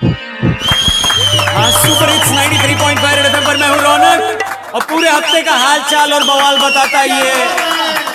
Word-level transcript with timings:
हाँ 0.00 1.70
super 1.72 2.10
hits 2.10 2.28
93.5 2.30 3.14
red 3.14 3.24
FM 3.26 3.46
पर 3.46 3.56
मैं 3.56 3.68
हूँ 3.68 3.78
रौनक। 3.78 4.44
और 4.74 4.82
पूरे 4.82 5.08
हफ़्ते 5.10 5.40
का 5.42 5.52
हाल 5.52 5.80
चाल 5.90 6.12
और 6.12 6.24
बवाल 6.24 6.58
बताता 6.58 7.00
ये। 7.02 7.32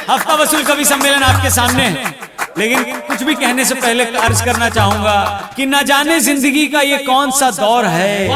हफ़्ता 0.09 0.33
वसूल 0.33 0.63
कवि 0.63 0.85
सम्मेलन 0.85 1.23
आपके 1.23 1.49
सामने। 1.49 1.83
है 1.83 2.13
लेकिन 2.57 2.83
कुछ 3.07 3.23
भी 3.23 3.35
कहने 3.35 3.65
से 3.65 3.75
पहले 3.75 4.04
अर्ज़ 4.05 4.43
करना 4.46 4.69
चाहूँगा 4.69 5.15
कि 5.55 5.65
ना 5.65 5.81
जाने 5.81 6.19
ज़िंदगी 6.19 6.65
का 6.67 6.81
ये 6.81 6.97
कौन 7.05 7.31
सा 7.31 7.49
दौर 7.51 7.86
है। 7.86 8.27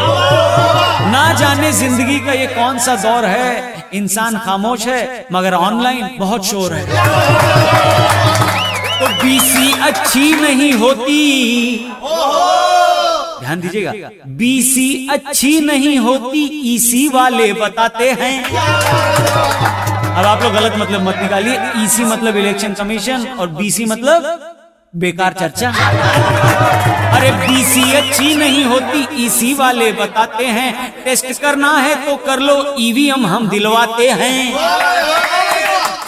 ना 1.11 1.31
जाने 1.33 1.71
ज़िंदगी 1.71 2.19
का 2.19 2.33
ये 2.33 2.47
कौन 2.47 2.79
सा 2.79 2.95
दौर 3.03 3.25
है। 3.25 3.85
इंसान 3.93 4.37
खामोश 4.45 4.87
है, 4.87 5.25
मगर 5.31 5.53
ऑनलाइन 5.55 6.17
बहुत 6.19 6.45
शोर 6.45 6.73
है। 6.73 6.85
तो 8.99 9.07
बीसी 9.23 9.71
अच्छी 9.81 10.33
नहीं 10.41 10.73
होती। 10.73 11.21
ध्यान 13.47 13.59
दीजिएगा। 13.61 14.09
बीसी 14.37 15.07
अच्छी 15.11 15.59
नहीं 15.61 15.97
होती 15.99 16.43
ईसी 16.73 17.07
वाले 17.09 17.51
बताते 17.53 18.09
हैं। 18.11 18.43
अब 18.43 20.25
आप 20.25 20.43
लोग 20.43 20.53
गलत 20.53 20.73
मतलब 20.77 21.07
मत 21.07 21.17
निकालिए। 21.21 21.57
ईसी 21.83 22.03
मतलब 22.05 22.37
इलेक्शन 22.37 22.73
कमीशन 22.73 23.25
और 23.39 23.47
बीसी 23.49 23.85
मतलब 23.85 24.53
बेकार 24.93 25.33
चर्चा। 25.33 25.69
अरे 27.17 27.31
बीसी 27.37 27.91
अच्छी 27.93 28.35
नहीं 28.35 28.63
होती 28.65 29.25
ईसी 29.25 29.53
वाले 29.53 29.91
बताते 29.93 30.45
हैं। 30.47 30.71
टेस्ट 31.03 31.31
करना 31.41 31.71
है 31.77 31.95
तो 32.05 32.15
कर 32.25 32.39
लो 32.39 32.55
ईवीएम 32.79 33.25
हम 33.27 33.47
दिलवाते 33.49 34.09
हैं 34.11 34.17
हैं, 34.21 34.53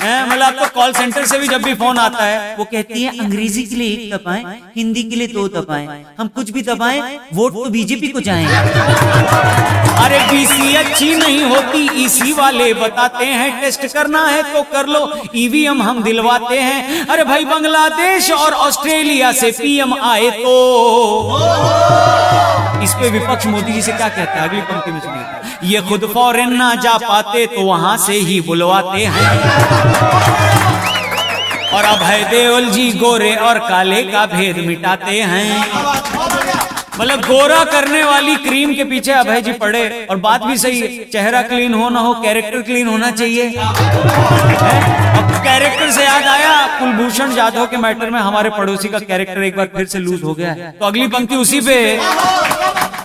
मतलब 0.01 0.41
आपको 0.43 0.65
कॉल 0.75 0.91
सेंटर 0.93 1.25
से 1.25 1.37
भी 1.39 1.47
जब 1.47 1.63
भी 1.63 1.73
फ़ोन 1.75 1.97
आता 1.99 2.25
है 2.25 2.55
वो 2.57 2.65
कहती 2.65 3.01
है 3.03 3.17
अंग्रेज़ी 3.19 3.63
के 3.63 3.75
लिए 3.75 3.93
एक 3.93 4.13
दबाएँ 4.13 4.43
हिंदी 4.75 5.03
के 5.03 5.15
लिए 5.15 5.27
दो 5.27 5.47
दबाएँ 5.49 5.87
हम 6.19 6.27
कुछ 6.35 6.49
भी 6.51 6.61
दबाएँ 6.63 7.01
वोट 7.33 7.53
तो 7.53 7.69
बीजेपी 7.69 8.07
को 8.07 8.21
जाएँगे। 8.21 8.55
अरे 9.99 10.19
बीसी 10.31 10.75
अच्छी 10.75 11.13
नहीं 11.15 11.43
होती 11.43 11.81
इसी 12.05 12.31
वाले 12.33 12.73
बताते 12.73 13.25
हैं 13.25 13.49
टेस्ट 13.61 13.85
करना 13.93 14.25
है 14.27 14.41
तो 14.53 14.61
कर 14.71 14.87
लो 14.87 15.01
ईवीएम 15.35 15.81
हम 15.83 16.01
दिलवाते 16.03 16.59
हैं। 16.59 17.05
अरे 17.07 17.23
भाई 17.23 17.45
बांग्लादेश 17.45 18.31
और 18.31 18.53
ऑस्ट्रेलिया 18.67 19.31
से 19.33 19.51
पीएम 19.51 19.93
आए 20.03 20.29
तो। 20.39 20.55
इस 22.83 22.93
पे 22.93 23.09
विपक्ष 23.09 23.45
मोदी 23.47 23.73
जी 23.73 23.81
से 23.81 23.91
क्या 23.91 24.07
कहता 24.09 24.33
है? 24.33 24.47
अगली 24.49 24.61
पंक्ति 24.63 24.91
में 24.91 24.99
सुनिए 24.99 25.71
ये 25.71 25.81
खुद 25.89 26.05
फॉरेन 26.13 26.53
ना 26.55 26.73
जा 26.75 26.97
पाते 26.99 27.45
तो 27.47 27.61
वहाँ 27.63 27.97
से 27.97 28.13
ही 28.13 28.39
बुलवाते 28.41 29.05
हैं। 29.05 29.29
और 31.69 31.83
अभय 31.85 32.23
देओल 32.29 32.69
जी, 32.69 32.91
गोरे 32.93 33.35
और 33.37 33.59
काले 33.59 34.01
का 34.03 34.25
भेद 34.27 34.57
मिटाते 34.67 35.19
हैं। 35.23 35.49
मतलब 36.99 37.19
गोरा 37.21 37.63
करने 37.65 38.03
वाली 38.03 38.35
क्रीम 38.37 38.73
के 38.75 38.83
पीछे 38.83 39.11
अभय 39.11 39.41
जी 39.41 39.51
पड़े 39.59 40.07
और 40.09 40.17
बात 40.19 40.43
भी 40.43 40.57
सही 40.57 40.79
है, 40.79 40.87
चेहरा 41.11 41.41
क्लीन 41.41 41.73
हो 41.73 41.89
ना 41.89 41.99
हो, 41.99 42.13
कैरेक्टर 42.23 42.61
क्लीन 42.61 42.87
होना 42.87 43.11
चाहिए। 43.11 43.49
अब 43.49 45.31
कैरेक्टर 45.43 45.91
से 45.91 46.03
याद 46.03 46.25
आया, 46.27 46.51
कुलभूषण 46.79 47.33
जाधव 47.35 47.65
के 47.65 47.77
मैटर 47.77 48.09
में 48.09 48.19
हमारे 48.19 48.49
पड़ोसी 48.49 48.87
का 48.87 48.99
कैरेक्टर 49.01 49.43
एक 49.43 49.57
बार 49.57 49.69
फिर 49.75 49.85
से 49.85 49.99
लूज 49.99 50.23
हो 50.23 50.33
गया 50.33 50.51
है। 50.51 50.71
तो 50.79 50.85
अगली 50.85 51.07
पंक्ति 51.07 51.35
उसी 51.35 51.61
पे 51.61 51.77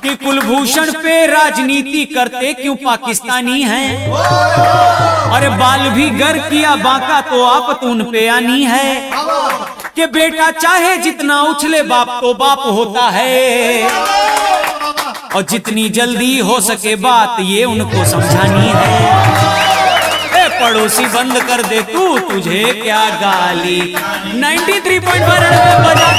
कि 0.05 0.15
कुलभूषण 0.15 0.91
पे 0.93 1.27
राजनीति 1.27 2.05
करते 2.05 2.53
क्यों 2.53 2.75
पाकिस्तानी 2.77 3.63
हैं? 3.63 4.13
अरे 5.33 5.49
बाल 5.49 5.89
भी 5.91 6.11
गर 6.11 6.39
किया 6.39 6.77
बांका 6.77 7.21
तो 7.21 7.45
आप 7.45 7.79
तून 7.81 8.03
पे 8.03 8.29
आनी 8.29 8.65
है। 8.65 9.11
कि 9.97 10.07
बेटा 10.07 10.51
चाहे 10.51 10.97
जितना 10.97 11.41
उछले 11.43 11.83
बाप 11.83 12.19
तो 12.21 12.35
बाप 12.35 12.59
होता 12.59 13.09
है। 13.09 13.83
और 15.35 15.43
जितनी 15.43 15.89
जल्दी 15.89 16.39
हो 16.39 16.61
सके 16.61 16.97
बात 16.97 17.37
ये 17.41 17.65
उनको 17.65 18.05
समझानी 18.05 18.73
है। 18.75 19.03
ए, 20.45 20.49
पड़ोसी 20.49 21.07
बंद 21.07 21.43
कर 21.43 21.63
दे 21.63 21.83
तू, 21.83 22.19
तुझे 22.19 22.81
क्या 22.83 23.05
गाली? 23.11 23.97
93.5 24.35 25.79
बजा 25.81 26.14